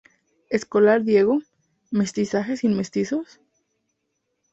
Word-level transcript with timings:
Escolar, 0.49 1.03
Diego 1.03 1.43
"¿Mestizaje 1.91 2.57
sin 2.57 2.75
mestizos? 2.75 3.39